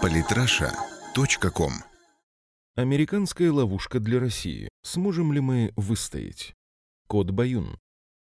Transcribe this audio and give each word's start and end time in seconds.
Политраша.ком 0.00 1.72
Американская 2.74 3.52
ловушка 3.52 4.00
для 4.00 4.18
России. 4.18 4.68
Сможем 4.82 5.32
ли 5.32 5.40
мы 5.40 5.72
выстоять? 5.76 6.54
Код 7.06 7.30
Баюн. 7.30 7.78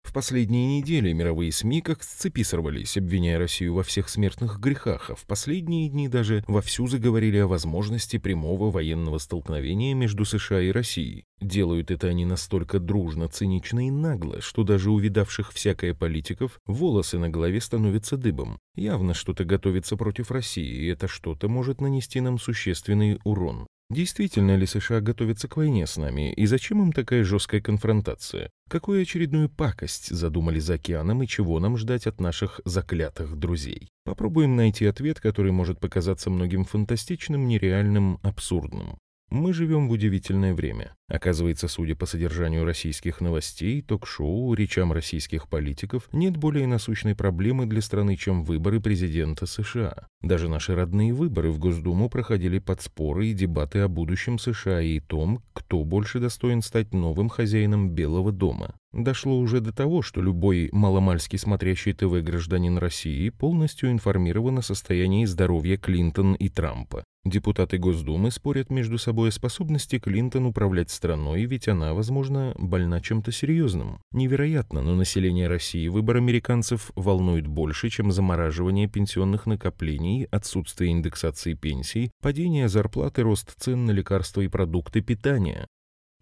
В 0.08 0.12
последние 0.14 0.78
недели 0.78 1.12
мировые 1.12 1.52
СМИ 1.52 1.82
как 1.82 2.02
с 2.02 2.06
цепи 2.06 2.42
сорвались, 2.42 2.96
обвиняя 2.96 3.38
Россию 3.38 3.74
во 3.74 3.82
всех 3.82 4.08
смертных 4.08 4.58
грехах, 4.58 5.10
а 5.10 5.14
в 5.14 5.26
последние 5.26 5.90
дни 5.90 6.08
даже 6.08 6.42
вовсю 6.48 6.86
заговорили 6.86 7.36
о 7.36 7.46
возможности 7.46 8.16
прямого 8.16 8.70
военного 8.70 9.18
столкновения 9.18 9.92
между 9.94 10.24
США 10.24 10.62
и 10.62 10.70
Россией. 10.70 11.26
Делают 11.42 11.90
это 11.90 12.06
они 12.06 12.24
настолько 12.24 12.78
дружно, 12.80 13.28
цинично 13.28 13.86
и 13.86 13.90
нагло, 13.90 14.40
что 14.40 14.64
даже 14.64 14.90
у 14.90 14.98
видавших 14.98 15.52
всякое 15.52 15.92
политиков 15.92 16.58
волосы 16.64 17.18
на 17.18 17.28
голове 17.28 17.60
становятся 17.60 18.16
дыбом. 18.16 18.58
Явно 18.76 19.12
что-то 19.12 19.44
готовится 19.44 19.98
против 19.98 20.30
России, 20.30 20.84
и 20.84 20.86
это 20.86 21.06
что-то 21.06 21.50
может 21.50 21.82
нанести 21.82 22.22
нам 22.22 22.38
существенный 22.38 23.20
урон. 23.24 23.66
Действительно 23.90 24.54
ли 24.54 24.66
США 24.66 25.00
готовятся 25.00 25.48
к 25.48 25.56
войне 25.56 25.86
с 25.86 25.96
нами, 25.96 26.30
и 26.34 26.44
зачем 26.44 26.82
им 26.82 26.92
такая 26.92 27.24
жесткая 27.24 27.62
конфронтация? 27.62 28.50
Какую 28.68 29.00
очередную 29.00 29.48
пакость 29.48 30.10
задумали 30.10 30.58
за 30.58 30.74
океаном 30.74 31.22
и 31.22 31.26
чего 31.26 31.58
нам 31.58 31.78
ждать 31.78 32.06
от 32.06 32.20
наших 32.20 32.60
заклятых 32.66 33.36
друзей? 33.36 33.88
Попробуем 34.04 34.56
найти 34.56 34.84
ответ, 34.84 35.20
который 35.20 35.52
может 35.52 35.80
показаться 35.80 36.28
многим 36.28 36.64
фантастичным, 36.64 37.48
нереальным, 37.48 38.18
абсурдным. 38.22 38.98
Мы 39.30 39.52
живем 39.52 39.88
в 39.88 39.92
удивительное 39.92 40.54
время. 40.54 40.94
Оказывается, 41.06 41.68
судя 41.68 41.94
по 41.94 42.06
содержанию 42.06 42.64
российских 42.64 43.20
новостей, 43.20 43.82
ток-шоу, 43.82 44.54
речам 44.54 44.90
российских 44.90 45.48
политиков, 45.48 46.08
нет 46.12 46.38
более 46.38 46.66
насущной 46.66 47.14
проблемы 47.14 47.66
для 47.66 47.82
страны, 47.82 48.16
чем 48.16 48.42
выборы 48.42 48.80
президента 48.80 49.44
США. 49.44 50.08
Даже 50.22 50.48
наши 50.48 50.74
родные 50.74 51.12
выборы 51.12 51.50
в 51.50 51.58
Госдуму 51.58 52.08
проходили 52.08 52.58
под 52.58 52.80
споры 52.80 53.26
и 53.28 53.34
дебаты 53.34 53.80
о 53.80 53.88
будущем 53.88 54.38
США 54.38 54.80
и 54.80 54.98
том, 54.98 55.42
кто 55.52 55.84
больше 55.84 56.20
достоин 56.20 56.62
стать 56.62 56.94
новым 56.94 57.28
хозяином 57.28 57.90
Белого 57.90 58.32
дома. 58.32 58.74
Дошло 58.92 59.38
уже 59.38 59.60
до 59.60 59.70
того, 59.70 60.00
что 60.00 60.22
любой 60.22 60.70
маломальски 60.72 61.36
смотрящий 61.36 61.92
ТВ 61.92 62.22
гражданин 62.24 62.78
России 62.78 63.28
полностью 63.28 63.90
информирован 63.90 64.58
о 64.58 64.62
состоянии 64.62 65.26
здоровья 65.26 65.76
Клинтон 65.76 66.34
и 66.34 66.48
Трампа. 66.48 67.04
Депутаты 67.26 67.76
Госдумы 67.76 68.30
спорят 68.30 68.70
между 68.70 68.96
собой 68.96 69.28
о 69.28 69.32
способности 69.32 69.98
Клинтон 69.98 70.46
управлять 70.46 70.90
страной, 70.90 71.44
ведь 71.44 71.68
она, 71.68 71.92
возможно, 71.92 72.54
больна 72.56 73.02
чем-то 73.02 73.30
серьезным. 73.30 74.00
Невероятно, 74.12 74.80
но 74.80 74.94
население 74.94 75.48
России 75.48 75.88
выбор 75.88 76.16
американцев 76.16 76.90
волнует 76.94 77.46
больше, 77.46 77.90
чем 77.90 78.10
замораживание 78.10 78.88
пенсионных 78.88 79.44
накоплений, 79.44 80.24
отсутствие 80.30 80.92
индексации 80.92 81.52
пенсий, 81.52 82.10
падение 82.22 82.70
зарплаты, 82.70 83.20
рост 83.22 83.54
цен 83.58 83.84
на 83.84 83.90
лекарства 83.90 84.40
и 84.40 84.48
продукты 84.48 85.02
питания. 85.02 85.66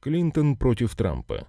Клинтон 0.00 0.56
против 0.56 0.97
Трампа. 0.97 1.47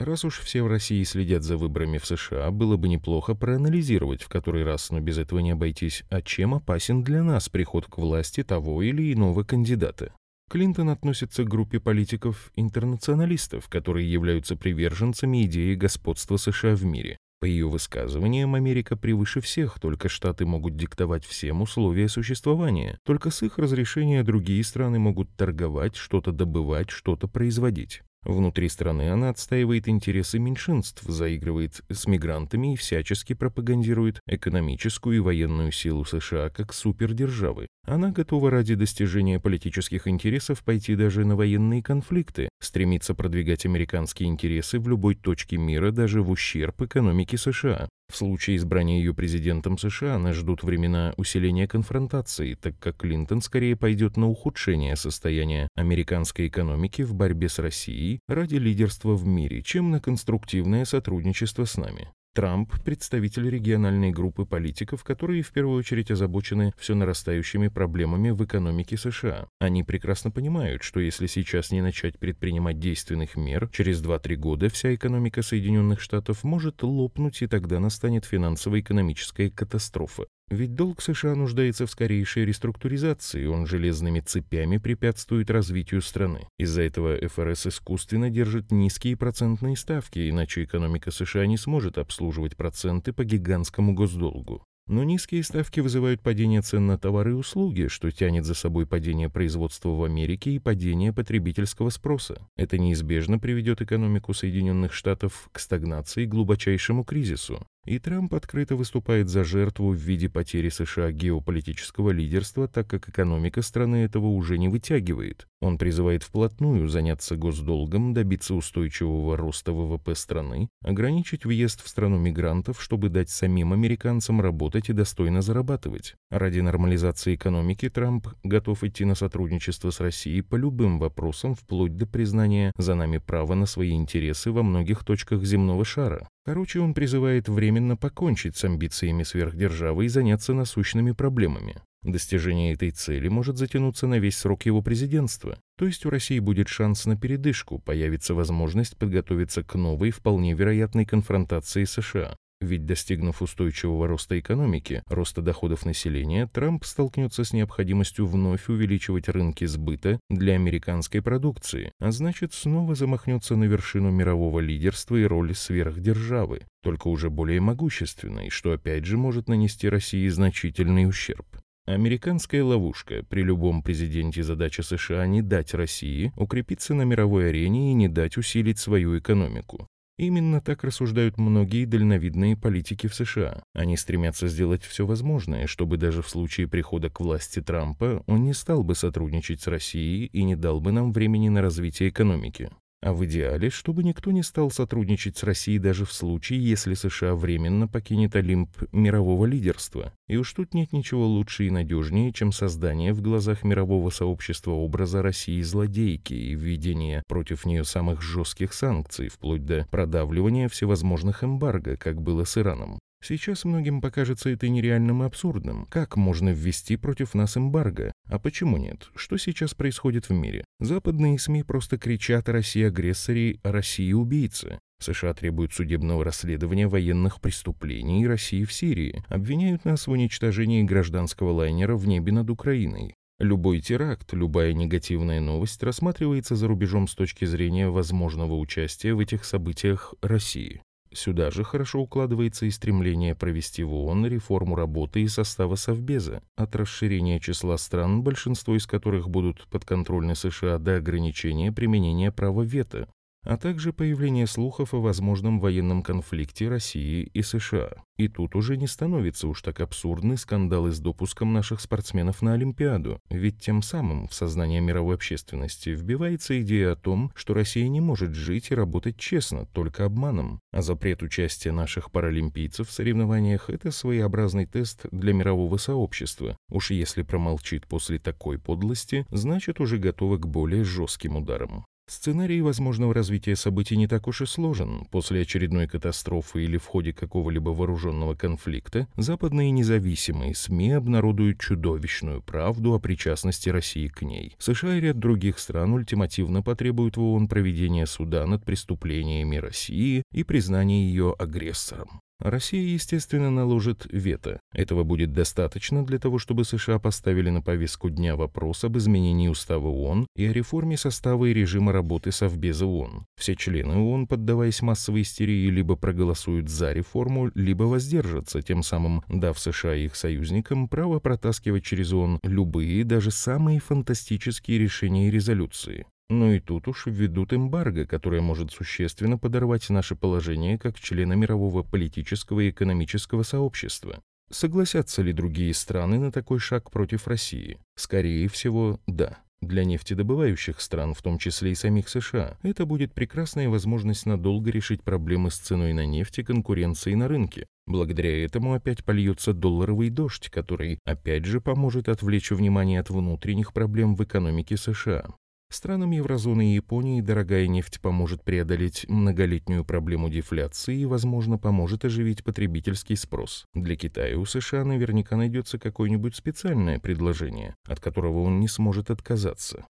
Раз 0.00 0.24
уж 0.24 0.40
все 0.40 0.62
в 0.62 0.66
России 0.66 1.02
следят 1.02 1.42
за 1.42 1.58
выборами 1.58 1.98
в 1.98 2.06
США, 2.06 2.50
было 2.50 2.78
бы 2.78 2.88
неплохо 2.88 3.34
проанализировать 3.34 4.22
в 4.22 4.30
который 4.30 4.64
раз, 4.64 4.88
но 4.90 4.98
без 4.98 5.18
этого 5.18 5.40
не 5.40 5.50
обойтись, 5.50 6.04
а 6.08 6.22
чем 6.22 6.54
опасен 6.54 7.02
для 7.02 7.22
нас 7.22 7.50
приход 7.50 7.84
к 7.84 7.98
власти 7.98 8.42
того 8.42 8.80
или 8.80 9.12
иного 9.12 9.42
кандидата. 9.42 10.14
Клинтон 10.48 10.88
относится 10.88 11.44
к 11.44 11.48
группе 11.48 11.80
политиков-интернационалистов, 11.80 13.68
которые 13.68 14.10
являются 14.10 14.56
приверженцами 14.56 15.44
идеи 15.44 15.74
господства 15.74 16.38
США 16.38 16.74
в 16.74 16.84
мире. 16.86 17.18
По 17.40 17.44
ее 17.44 17.68
высказываниям, 17.68 18.54
Америка 18.54 18.96
превыше 18.96 19.42
всех, 19.42 19.78
только 19.80 20.08
Штаты 20.08 20.46
могут 20.46 20.76
диктовать 20.76 21.26
всем 21.26 21.60
условия 21.60 22.08
существования. 22.08 22.98
Только 23.04 23.30
с 23.30 23.42
их 23.42 23.58
разрешения 23.58 24.22
другие 24.22 24.64
страны 24.64 24.98
могут 24.98 25.28
торговать, 25.36 25.96
что-то 25.96 26.32
добывать, 26.32 26.88
что-то 26.88 27.28
производить. 27.28 28.00
Внутри 28.24 28.68
страны 28.68 29.10
она 29.10 29.30
отстаивает 29.30 29.88
интересы 29.88 30.38
меньшинств, 30.38 31.02
заигрывает 31.06 31.80
с 31.88 32.06
мигрантами 32.06 32.74
и 32.74 32.76
всячески 32.76 33.32
пропагандирует 33.32 34.20
экономическую 34.26 35.16
и 35.16 35.20
военную 35.20 35.72
силу 35.72 36.04
США 36.04 36.50
как 36.50 36.74
супердержавы. 36.74 37.66
Она 37.86 38.10
готова 38.10 38.50
ради 38.50 38.74
достижения 38.74 39.40
политических 39.40 40.06
интересов 40.06 40.62
пойти 40.62 40.96
даже 40.96 41.24
на 41.24 41.34
военные 41.34 41.82
конфликты, 41.82 42.50
стремится 42.60 43.14
продвигать 43.14 43.64
американские 43.64 44.28
интересы 44.28 44.78
в 44.78 44.88
любой 44.88 45.14
точке 45.14 45.56
мира 45.56 45.90
даже 45.90 46.22
в 46.22 46.30
ущерб 46.30 46.82
экономике 46.82 47.38
США. 47.38 47.88
В 48.10 48.16
случае 48.16 48.56
избрания 48.56 48.98
ее 48.98 49.14
президентом 49.14 49.78
США 49.78 50.18
нас 50.18 50.34
ждут 50.34 50.64
времена 50.64 51.14
усиления 51.16 51.68
конфронтации, 51.68 52.54
так 52.54 52.76
как 52.80 52.96
Клинтон 52.96 53.40
скорее 53.40 53.76
пойдет 53.76 54.16
на 54.16 54.26
ухудшение 54.26 54.96
состояния 54.96 55.68
американской 55.76 56.48
экономики 56.48 57.02
в 57.02 57.14
борьбе 57.14 57.48
с 57.48 57.60
Россией 57.60 58.18
ради 58.26 58.56
лидерства 58.56 59.14
в 59.14 59.24
мире, 59.24 59.62
чем 59.62 59.92
на 59.92 60.00
конструктивное 60.00 60.84
сотрудничество 60.84 61.64
с 61.64 61.76
нами. 61.76 62.08
Трамп– 62.32 62.72
представитель 62.84 63.50
региональной 63.50 64.12
группы 64.12 64.44
политиков, 64.44 65.02
которые 65.02 65.42
в 65.42 65.50
первую 65.50 65.76
очередь 65.76 66.12
озабочены 66.12 66.72
все 66.78 66.94
нарастающими 66.94 67.66
проблемами 67.66 68.30
в 68.30 68.44
экономике 68.44 68.96
США. 68.96 69.48
Они 69.58 69.82
прекрасно 69.82 70.30
понимают, 70.30 70.84
что 70.84 71.00
если 71.00 71.26
сейчас 71.26 71.72
не 71.72 71.82
начать 71.82 72.20
предпринимать 72.20 72.78
действенных 72.78 73.36
мер, 73.36 73.68
через 73.72 74.00
2-3 74.00 74.36
года 74.36 74.68
вся 74.68 74.94
экономика 74.94 75.42
Соединенных 75.42 76.00
Штатов 76.00 76.44
может 76.44 76.84
лопнуть, 76.84 77.42
и 77.42 77.48
тогда 77.48 77.80
настанет 77.80 78.24
финансово-экономическая 78.26 79.50
катастрофа. 79.50 80.26
Ведь 80.50 80.74
долг 80.74 81.00
США 81.00 81.36
нуждается 81.36 81.86
в 81.86 81.90
скорейшей 81.92 82.44
реструктуризации, 82.44 83.46
он 83.46 83.66
железными 83.66 84.18
цепями 84.18 84.78
препятствует 84.78 85.48
развитию 85.48 86.02
страны. 86.02 86.48
Из-за 86.58 86.82
этого 86.82 87.16
ФРС 87.28 87.68
искусственно 87.68 88.30
держит 88.30 88.72
низкие 88.72 89.16
процентные 89.16 89.76
ставки, 89.76 90.28
иначе 90.28 90.64
экономика 90.64 91.12
США 91.12 91.46
не 91.46 91.56
сможет 91.56 91.98
обслуживать 91.98 92.56
проценты 92.56 93.12
по 93.12 93.24
гигантскому 93.24 93.94
госдолгу. 93.94 94.64
Но 94.90 95.04
низкие 95.04 95.44
ставки 95.44 95.78
вызывают 95.78 96.20
падение 96.20 96.62
цен 96.62 96.88
на 96.88 96.98
товары 96.98 97.30
и 97.30 97.34
услуги, 97.34 97.86
что 97.86 98.10
тянет 98.10 98.44
за 98.44 98.54
собой 98.54 98.88
падение 98.88 99.30
производства 99.30 99.90
в 99.90 100.02
Америке 100.02 100.50
и 100.50 100.58
падение 100.58 101.12
потребительского 101.12 101.90
спроса. 101.90 102.44
Это 102.56 102.76
неизбежно 102.76 103.38
приведет 103.38 103.82
экономику 103.82 104.34
Соединенных 104.34 104.92
Штатов 104.92 105.48
к 105.52 105.60
стагнации 105.60 106.24
и 106.24 106.26
глубочайшему 106.26 107.04
кризису. 107.04 107.64
И 107.86 107.98
Трамп 107.98 108.34
открыто 108.34 108.76
выступает 108.76 109.30
за 109.30 109.42
жертву 109.42 109.90
в 109.90 109.96
виде 109.96 110.28
потери 110.28 110.68
США 110.68 111.12
геополитического 111.12 112.10
лидерства, 112.10 112.68
так 112.68 112.86
как 112.86 113.08
экономика 113.08 113.62
страны 113.62 114.04
этого 114.04 114.26
уже 114.26 114.58
не 114.58 114.68
вытягивает. 114.68 115.46
Он 115.62 115.78
призывает 115.78 116.22
вплотную 116.22 116.88
заняться 116.88 117.36
госдолгом, 117.36 118.12
добиться 118.12 118.54
устойчивого 118.54 119.36
роста 119.36 119.72
ВВП 119.72 120.14
страны, 120.14 120.68
ограничить 120.82 121.46
въезд 121.46 121.82
в 121.82 121.88
страну 121.88 122.18
мигрантов, 122.18 122.82
чтобы 122.82 123.08
дать 123.08 123.30
самим 123.30 123.72
американцам 123.72 124.42
работать 124.42 124.90
и 124.90 124.92
достойно 124.92 125.40
зарабатывать. 125.40 126.16
Ради 126.30 126.60
нормализации 126.60 127.34
экономики 127.34 127.88
Трамп 127.88 128.28
готов 128.42 128.84
идти 128.84 129.06
на 129.06 129.14
сотрудничество 129.14 129.90
с 129.90 130.00
Россией 130.00 130.42
по 130.42 130.56
любым 130.56 130.98
вопросам, 130.98 131.54
вплоть 131.54 131.96
до 131.96 132.06
признания 132.06 132.72
за 132.76 132.94
нами 132.94 133.18
права 133.18 133.54
на 133.54 133.64
свои 133.64 133.92
интересы 133.92 134.52
во 134.52 134.62
многих 134.62 135.02
точках 135.04 135.44
земного 135.44 135.84
шара. 135.84 136.28
Короче, 136.44 136.80
он 136.80 136.94
призывает 136.94 137.48
временно 137.48 137.96
покончить 137.96 138.56
с 138.56 138.64
амбициями 138.64 139.24
сверхдержавы 139.24 140.06
и 140.06 140.08
заняться 140.08 140.54
насущными 140.54 141.12
проблемами. 141.12 141.76
Достижение 142.02 142.72
этой 142.72 142.92
цели 142.92 143.28
может 143.28 143.58
затянуться 143.58 144.06
на 144.06 144.18
весь 144.18 144.38
срок 144.38 144.64
его 144.64 144.80
президентства. 144.80 145.58
То 145.76 145.84
есть 145.84 146.06
у 146.06 146.10
России 146.10 146.38
будет 146.38 146.68
шанс 146.68 147.04
на 147.04 147.16
передышку, 147.16 147.78
появится 147.78 148.34
возможность 148.34 148.96
подготовиться 148.96 149.62
к 149.62 149.74
новой, 149.74 150.10
вполне 150.10 150.54
вероятной 150.54 151.04
конфронтации 151.04 151.84
США. 151.84 152.36
Ведь 152.60 152.84
достигнув 152.84 153.40
устойчивого 153.40 154.06
роста 154.06 154.38
экономики, 154.38 155.02
роста 155.06 155.40
доходов 155.40 155.86
населения, 155.86 156.46
Трамп 156.46 156.84
столкнется 156.84 157.42
с 157.42 157.54
необходимостью 157.54 158.26
вновь 158.26 158.68
увеличивать 158.68 159.30
рынки 159.30 159.64
сбыта 159.64 160.20
для 160.28 160.54
американской 160.54 161.22
продукции, 161.22 161.92
а 162.00 162.10
значит 162.10 162.52
снова 162.52 162.94
замахнется 162.94 163.56
на 163.56 163.64
вершину 163.64 164.10
мирового 164.10 164.60
лидерства 164.60 165.16
и 165.16 165.24
роли 165.24 165.54
сверхдержавы, 165.54 166.62
только 166.82 167.08
уже 167.08 167.30
более 167.30 167.62
могущественной, 167.62 168.50
что 168.50 168.72
опять 168.72 169.06
же 169.06 169.16
может 169.16 169.48
нанести 169.48 169.88
России 169.88 170.28
значительный 170.28 171.08
ущерб. 171.08 171.46
Американская 171.86 172.62
ловушка. 172.62 173.24
При 173.28 173.42
любом 173.42 173.82
президенте 173.82 174.42
задача 174.42 174.82
США 174.82 175.26
не 175.26 175.40
дать 175.40 175.72
России 175.72 176.30
укрепиться 176.36 176.94
на 176.94 177.02
мировой 177.02 177.48
арене 177.48 177.90
и 177.90 177.94
не 177.94 178.06
дать 178.06 178.36
усилить 178.36 178.78
свою 178.78 179.18
экономику. 179.18 179.88
Именно 180.20 180.60
так 180.60 180.84
рассуждают 180.84 181.38
многие 181.38 181.86
дальновидные 181.86 182.54
политики 182.54 183.06
в 183.06 183.14
США. 183.14 183.62
Они 183.72 183.96
стремятся 183.96 184.48
сделать 184.48 184.84
все 184.84 185.06
возможное, 185.06 185.66
чтобы 185.66 185.96
даже 185.96 186.20
в 186.20 186.28
случае 186.28 186.68
прихода 186.68 187.08
к 187.08 187.20
власти 187.20 187.62
Трампа 187.62 188.22
он 188.26 188.44
не 188.44 188.52
стал 188.52 188.84
бы 188.84 188.94
сотрудничать 188.94 189.62
с 189.62 189.66
Россией 189.66 190.26
и 190.26 190.42
не 190.42 190.56
дал 190.56 190.82
бы 190.82 190.92
нам 190.92 191.14
времени 191.14 191.48
на 191.48 191.62
развитие 191.62 192.10
экономики. 192.10 192.68
А 193.02 193.14
в 193.14 193.24
идеале, 193.24 193.70
чтобы 193.70 194.04
никто 194.04 194.30
не 194.30 194.42
стал 194.42 194.70
сотрудничать 194.70 195.38
с 195.38 195.42
Россией 195.42 195.78
даже 195.78 196.04
в 196.04 196.12
случае, 196.12 196.62
если 196.62 196.92
США 196.92 197.34
временно 197.34 197.88
покинет 197.88 198.36
Олимп 198.36 198.70
мирового 198.92 199.46
лидерства. 199.46 200.12
И 200.28 200.36
уж 200.36 200.52
тут 200.52 200.74
нет 200.74 200.92
ничего 200.92 201.26
лучше 201.26 201.66
и 201.66 201.70
надежнее, 201.70 202.30
чем 202.30 202.52
создание 202.52 203.14
в 203.14 203.22
глазах 203.22 203.64
мирового 203.64 204.10
сообщества 204.10 204.72
образа 204.72 205.22
России 205.22 205.62
злодейки 205.62 206.34
и 206.34 206.54
введение 206.54 207.22
против 207.26 207.64
нее 207.64 207.84
самых 207.84 208.20
жестких 208.20 208.74
санкций, 208.74 209.28
вплоть 209.28 209.64
до 209.64 209.86
продавливания 209.90 210.68
всевозможных 210.68 211.42
эмбарго, 211.42 211.96
как 211.96 212.20
было 212.20 212.44
с 212.44 212.58
Ираном. 212.58 212.98
Сейчас 213.22 213.64
многим 213.64 214.00
покажется 214.00 214.48
это 214.48 214.68
нереальным 214.68 215.22
и 215.22 215.26
абсурдным. 215.26 215.86
Как 215.90 216.16
можно 216.16 216.50
ввести 216.50 216.96
против 216.96 217.34
нас 217.34 217.56
эмбарго? 217.56 218.12
А 218.28 218.38
почему 218.38 218.78
нет? 218.78 219.10
Что 219.14 219.36
сейчас 219.36 219.74
происходит 219.74 220.28
в 220.28 220.32
мире? 220.32 220.64
Западные 220.80 221.38
СМИ 221.38 221.62
просто 221.62 221.98
кричат 221.98 222.48
о 222.48 222.52
России 222.52 222.84
агрессоре, 222.84 223.60
о 223.62 223.72
России 223.72 224.12
убийце. 224.12 224.78
США 225.02 225.34
требуют 225.34 225.72
судебного 225.72 226.24
расследования 226.24 226.86
военных 226.86 227.40
преступлений 227.40 228.26
России 228.26 228.64
в 228.64 228.72
Сирии, 228.72 229.24
обвиняют 229.28 229.84
нас 229.84 230.06
в 230.06 230.10
уничтожении 230.10 230.82
гражданского 230.82 231.52
лайнера 231.52 231.96
в 231.96 232.06
небе 232.06 232.32
над 232.32 232.50
Украиной. 232.50 233.14
Любой 233.38 233.80
теракт, 233.80 234.34
любая 234.34 234.74
негативная 234.74 235.40
новость 235.40 235.82
рассматривается 235.82 236.56
за 236.56 236.68
рубежом 236.68 237.08
с 237.08 237.14
точки 237.14 237.46
зрения 237.46 237.88
возможного 237.88 238.54
участия 238.56 239.14
в 239.14 239.20
этих 239.20 239.46
событиях 239.46 240.14
России. 240.20 240.82
Сюда 241.12 241.50
же 241.50 241.64
хорошо 241.64 242.00
укладывается 242.00 242.66
и 242.66 242.70
стремление 242.70 243.34
провести 243.34 243.82
в 243.82 243.92
ООН 243.92 244.26
реформу 244.26 244.76
работы 244.76 245.22
и 245.22 245.28
состава 245.28 245.74
Совбеза, 245.74 246.40
от 246.56 246.76
расширения 246.76 247.40
числа 247.40 247.78
стран, 247.78 248.22
большинство 248.22 248.76
из 248.76 248.86
которых 248.86 249.28
будут 249.28 249.66
подконтрольны 249.68 250.36
США, 250.36 250.78
до 250.78 250.96
ограничения 250.96 251.72
применения 251.72 252.30
права 252.30 252.62
вето, 252.62 253.08
а 253.42 253.56
также 253.56 253.92
появление 253.92 254.46
слухов 254.46 254.94
о 254.94 255.00
возможном 255.00 255.60
военном 255.60 256.02
конфликте 256.02 256.68
России 256.68 257.22
и 257.32 257.42
США. 257.42 257.90
И 258.16 258.28
тут 258.28 258.54
уже 258.54 258.76
не 258.76 258.86
становится 258.86 259.48
уж 259.48 259.62
так 259.62 259.80
абсурдны 259.80 260.36
скандалы 260.36 260.92
с 260.92 261.00
допуском 261.00 261.54
наших 261.54 261.80
спортсменов 261.80 262.42
на 262.42 262.52
Олимпиаду, 262.52 263.18
ведь 263.30 263.60
тем 263.60 263.80
самым 263.80 264.28
в 264.28 264.34
сознание 264.34 264.80
мировой 264.80 265.14
общественности 265.14 265.90
вбивается 265.90 266.60
идея 266.60 266.92
о 266.92 266.96
том, 266.96 267.32
что 267.34 267.54
Россия 267.54 267.88
не 267.88 268.00
может 268.00 268.34
жить 268.34 268.70
и 268.70 268.74
работать 268.74 269.16
честно, 269.16 269.64
только 269.72 270.04
обманом, 270.04 270.60
а 270.70 270.82
запрет 270.82 271.22
участия 271.22 271.72
наших 271.72 272.10
паралимпийцев 272.10 272.88
в 272.88 272.92
соревнованиях– 272.92 273.60
это 273.70 273.90
своеобразный 273.90 274.66
тест 274.66 275.06
для 275.12 275.32
мирового 275.32 275.78
сообщества. 275.78 276.56
Уж 276.70 276.90
если 276.90 277.22
промолчит 277.22 277.86
после 277.86 278.18
такой 278.18 278.58
подлости, 278.58 279.26
значит 279.30 279.80
уже 279.80 279.96
готова 279.96 280.36
к 280.36 280.46
более 280.46 280.84
жестким 280.84 281.36
ударам. 281.36 281.86
Сценарий 282.10 282.60
возможного 282.60 283.14
развития 283.14 283.54
событий 283.54 283.96
не 283.96 284.08
так 284.08 284.26
уж 284.26 284.40
и 284.42 284.46
сложен. 284.46 285.06
После 285.12 285.42
очередной 285.42 285.86
катастрофы 285.86 286.64
или 286.64 286.76
в 286.76 286.84
ходе 286.84 287.12
какого-либо 287.12 287.70
вооруженного 287.70 288.34
конфликта 288.34 289.06
западные 289.16 289.70
независимые 289.70 290.56
СМИ 290.56 290.90
обнародуют 290.90 291.60
чудовищную 291.60 292.42
правду 292.42 292.94
о 292.94 292.98
причастности 292.98 293.68
России 293.68 294.08
к 294.08 294.22
ней. 294.22 294.56
США 294.58 294.96
и 294.96 295.00
ряд 295.00 295.20
других 295.20 295.60
стран 295.60 295.92
ультимативно 295.92 296.62
потребуют 296.62 297.16
в 297.16 297.22
ООН 297.22 297.46
проведения 297.46 298.06
суда 298.06 298.44
над 298.44 298.64
преступлениями 298.64 299.58
России 299.58 300.24
и 300.32 300.42
признания 300.42 301.04
ее 301.04 301.36
агрессором. 301.38 302.20
Россия, 302.40 302.82
естественно, 302.82 303.50
наложит 303.50 304.06
вето. 304.10 304.60
Этого 304.72 305.04
будет 305.04 305.32
достаточно 305.32 306.04
для 306.04 306.18
того, 306.18 306.38
чтобы 306.38 306.64
США 306.64 306.98
поставили 306.98 307.50
на 307.50 307.62
повестку 307.62 308.08
дня 308.08 308.34
вопрос 308.34 308.82
об 308.84 308.96
изменении 308.96 309.48
устава 309.48 309.88
ООН 309.88 310.26
и 310.34 310.46
о 310.46 310.52
реформе 310.52 310.96
состава 310.96 311.44
и 311.46 311.54
режима 311.54 311.92
работы 311.92 312.32
Совбеза 312.32 312.86
ООН. 312.86 313.26
Все 313.36 313.54
члены 313.54 313.98
ООН, 313.98 314.26
поддаваясь 314.26 314.80
массовой 314.82 315.22
истерии, 315.22 315.68
либо 315.68 315.96
проголосуют 315.96 316.68
за 316.68 316.92
реформу, 316.92 317.50
либо 317.54 317.84
воздержатся, 317.84 318.62
тем 318.62 318.82
самым 318.82 319.22
дав 319.28 319.58
США 319.58 319.94
и 319.94 320.06
их 320.06 320.16
союзникам 320.16 320.88
право 320.88 321.20
протаскивать 321.20 321.84
через 321.84 322.12
ООН 322.12 322.40
любые, 322.42 323.04
даже 323.04 323.30
самые 323.30 323.80
фантастические 323.80 324.78
решения 324.78 325.28
и 325.28 325.30
резолюции. 325.30 326.06
Но 326.30 326.52
и 326.52 326.60
тут 326.60 326.86
уж 326.86 327.06
введут 327.06 327.52
эмбарго, 327.52 328.06
которое 328.06 328.40
может 328.40 328.70
существенно 328.70 329.36
подорвать 329.36 329.90
наше 329.90 330.14
положение 330.14 330.78
как 330.78 330.98
члена 330.98 331.32
мирового 331.32 331.82
политического 331.82 332.60
и 332.60 332.70
экономического 332.70 333.42
сообщества. 333.42 334.20
Согласятся 334.48 335.22
ли 335.22 335.32
другие 335.32 335.74
страны 335.74 336.20
на 336.20 336.30
такой 336.30 336.60
шаг 336.60 336.92
против 336.92 337.26
России? 337.26 337.78
Скорее 337.96 338.48
всего, 338.48 339.00
да. 339.08 339.38
Для 339.60 339.84
нефтедобывающих 339.84 340.80
стран, 340.80 341.14
в 341.14 341.20
том 341.20 341.36
числе 341.36 341.72
и 341.72 341.74
самих 341.74 342.08
США, 342.08 342.56
это 342.62 342.86
будет 342.86 343.12
прекрасная 343.12 343.68
возможность 343.68 344.24
надолго 344.24 344.70
решить 344.70 345.02
проблемы 345.02 345.50
с 345.50 345.58
ценой 345.58 345.92
на 345.92 346.06
нефть 346.06 346.38
и 346.38 346.44
конкуренцией 346.44 347.16
на 347.16 347.26
рынке. 347.26 347.66
Благодаря 347.86 348.44
этому 348.44 348.74
опять 348.74 349.04
польется 349.04 349.52
долларовый 349.52 350.10
дождь, 350.10 350.48
который 350.48 351.00
опять 351.04 351.44
же 351.44 351.60
поможет 351.60 352.08
отвлечь 352.08 352.52
внимание 352.52 353.00
от 353.00 353.10
внутренних 353.10 353.72
проблем 353.72 354.14
в 354.14 354.22
экономике 354.22 354.76
США. 354.76 355.26
Странам 355.72 356.10
еврозоны 356.10 356.72
и 356.72 356.74
Японии 356.74 357.20
дорогая 357.20 357.68
нефть 357.68 358.00
поможет 358.00 358.42
преодолеть 358.42 359.06
многолетнюю 359.08 359.84
проблему 359.84 360.28
дефляции 360.28 360.98
и, 360.98 361.06
возможно, 361.06 361.58
поможет 361.58 362.04
оживить 362.04 362.42
потребительский 362.42 363.14
спрос. 363.14 363.66
Для 363.72 363.94
Китая 363.94 364.36
у 364.36 364.44
США 364.44 364.84
наверняка 364.84 365.36
найдется 365.36 365.78
какое-нибудь 365.78 366.34
специальное 366.34 366.98
предложение, 366.98 367.76
от 367.86 368.00
которого 368.00 368.40
он 368.40 368.58
не 368.58 368.66
сможет 368.66 369.10
отказаться. 369.10 369.86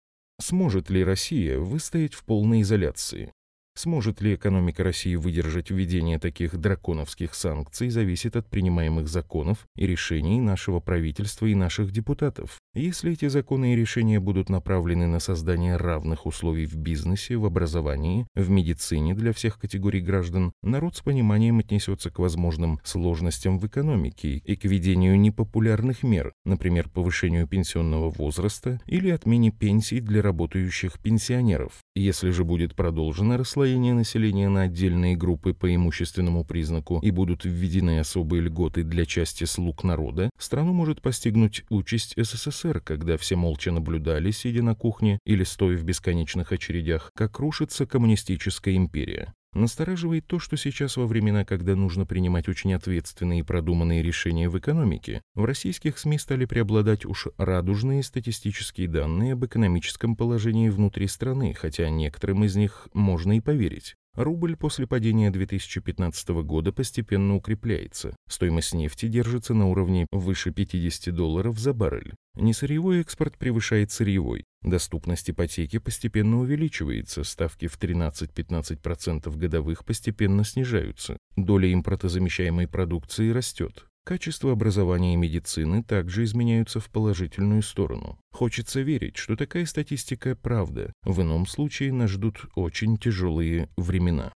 Сможет 0.40 0.90
ли 0.90 1.02
Россия 1.02 1.58
выстоять 1.58 2.14
в 2.14 2.24
полной 2.24 2.62
изоляции? 2.62 3.32
Сможет 3.76 4.20
ли 4.20 4.36
экономика 4.36 4.84
России 4.84 5.16
выдержать 5.16 5.70
введение 5.70 6.20
таких 6.20 6.56
драконовских 6.56 7.34
санкций, 7.34 7.90
зависит 7.90 8.36
от 8.36 8.48
принимаемых 8.48 9.08
законов 9.08 9.66
и 9.74 9.88
решений 9.88 10.40
нашего 10.40 10.78
правительства 10.78 11.46
и 11.46 11.56
наших 11.56 11.90
депутатов. 11.90 12.60
Если 12.76 13.12
эти 13.12 13.28
законы 13.28 13.72
и 13.72 13.76
решения 13.76 14.18
будут 14.18 14.48
направлены 14.48 15.06
на 15.06 15.20
создание 15.20 15.76
равных 15.76 16.26
условий 16.26 16.66
в 16.66 16.74
бизнесе, 16.74 17.36
в 17.36 17.44
образовании, 17.44 18.26
в 18.34 18.50
медицине 18.50 19.14
для 19.14 19.32
всех 19.32 19.60
категорий 19.60 20.00
граждан, 20.00 20.52
народ 20.60 20.96
с 20.96 21.00
пониманием 21.00 21.60
отнесется 21.60 22.10
к 22.10 22.18
возможным 22.18 22.80
сложностям 22.82 23.60
в 23.60 23.66
экономике 23.68 24.38
и 24.38 24.56
к 24.56 24.64
ведению 24.64 25.20
непопулярных 25.20 26.02
мер, 26.02 26.32
например, 26.44 26.88
повышению 26.88 27.46
пенсионного 27.46 28.10
возраста 28.10 28.80
или 28.86 29.08
отмене 29.10 29.52
пенсий 29.52 30.00
для 30.00 30.20
работающих 30.20 30.98
пенсионеров. 30.98 31.74
Если 31.94 32.30
же 32.30 32.42
будет 32.42 32.74
продолжено 32.74 33.36
расслоение 33.36 33.94
населения 33.94 34.48
на 34.48 34.62
отдельные 34.62 35.14
группы 35.14 35.54
по 35.54 35.72
имущественному 35.72 36.44
признаку 36.44 36.98
и 37.04 37.12
будут 37.12 37.44
введены 37.44 38.00
особые 38.00 38.42
льготы 38.42 38.82
для 38.82 39.06
части 39.06 39.44
слуг 39.44 39.84
народа, 39.84 40.28
страну 40.40 40.72
может 40.72 41.02
постигнуть 41.02 41.62
участь 41.70 42.14
СССР, 42.64 42.80
когда 42.80 43.16
все 43.16 43.36
молча 43.36 43.70
наблюдали, 43.70 44.30
сидя 44.30 44.62
на 44.62 44.74
кухне 44.74 45.18
или 45.24 45.44
стоя 45.44 45.76
в 45.76 45.84
бесконечных 45.84 46.52
очередях, 46.52 47.10
как 47.14 47.38
рушится 47.38 47.86
коммунистическая 47.86 48.76
империя. 48.76 49.34
Настораживает 49.52 50.26
то, 50.26 50.40
что 50.40 50.56
сейчас 50.56 50.96
во 50.96 51.06
времена, 51.06 51.44
когда 51.44 51.76
нужно 51.76 52.06
принимать 52.06 52.48
очень 52.48 52.74
ответственные 52.74 53.40
и 53.40 53.44
продуманные 53.44 54.02
решения 54.02 54.48
в 54.48 54.58
экономике, 54.58 55.22
в 55.36 55.44
российских 55.44 55.96
СМИ 55.98 56.18
стали 56.18 56.44
преобладать 56.44 57.04
уж 57.04 57.28
радужные 57.38 58.02
статистические 58.02 58.88
данные 58.88 59.34
об 59.34 59.44
экономическом 59.44 60.16
положении 60.16 60.70
внутри 60.70 61.06
страны, 61.06 61.54
хотя 61.54 61.88
некоторым 61.88 62.44
из 62.44 62.56
них 62.56 62.88
можно 62.94 63.36
и 63.36 63.40
поверить. 63.40 63.94
Рубль 64.14 64.56
после 64.56 64.86
падения 64.86 65.30
2015 65.30 66.28
года 66.44 66.72
постепенно 66.72 67.34
укрепляется. 67.34 68.14
Стоимость 68.28 68.72
нефти 68.72 69.06
держится 69.08 69.54
на 69.54 69.66
уровне 69.66 70.06
выше 70.12 70.52
50 70.52 71.12
долларов 71.12 71.58
за 71.58 71.72
баррель. 71.72 72.14
Несырьевой 72.36 73.00
экспорт 73.00 73.36
превышает 73.36 73.90
сырьевой. 73.90 74.44
Доступность 74.62 75.30
ипотеки 75.30 75.78
постепенно 75.78 76.38
увеличивается, 76.38 77.24
ставки 77.24 77.66
в 77.66 77.76
13-15% 77.78 79.36
годовых 79.36 79.84
постепенно 79.84 80.44
снижаются. 80.44 81.16
Доля 81.36 81.72
импортозамещаемой 81.72 82.68
продукции 82.68 83.30
растет. 83.30 83.86
Качество 84.06 84.52
образования 84.52 85.14
и 85.14 85.16
медицины 85.16 85.82
также 85.82 86.24
изменяются 86.24 86.78
в 86.78 86.90
положительную 86.90 87.62
сторону. 87.62 88.18
Хочется 88.32 88.82
верить, 88.82 89.16
что 89.16 89.34
такая 89.34 89.64
статистика– 89.64 90.36
правда. 90.42 90.92
В 91.04 91.22
ином 91.22 91.46
случае 91.46 91.90
нас 91.90 92.10
ждут 92.10 92.44
очень 92.54 92.98
тяжелые 92.98 93.70
времена. 93.78 94.30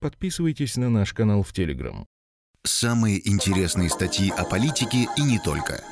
Подписывайтесь 0.00 0.78
на 0.78 0.88
наш 0.88 1.12
канал 1.12 1.42
в 1.42 1.52
Телеграм. 1.52 2.06
Самые 2.64 3.28
интересные 3.28 3.90
статьи 3.90 4.30
о 4.30 4.44
политике 4.44 5.08
и 5.18 5.22
не 5.22 5.38
только. 5.40 5.84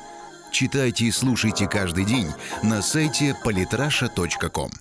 Читайте 0.51 1.05
и 1.05 1.11
слушайте 1.11 1.67
каждый 1.67 2.05
день 2.05 2.27
на 2.63 2.81
сайте 2.81 3.35
polytrasha.com. 3.45 4.71